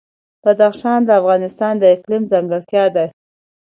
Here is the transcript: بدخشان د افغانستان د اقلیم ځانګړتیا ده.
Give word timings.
بدخشان 0.43 0.99
د 1.05 1.09
افغانستان 1.19 1.73
د 1.79 1.83
اقلیم 1.95 2.23
ځانګړتیا 2.31 2.85
ده. 2.95 3.05